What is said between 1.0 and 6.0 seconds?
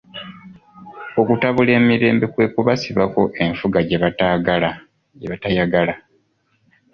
Okutabula emirembe kwe kubasibako enfuga gye batayagala.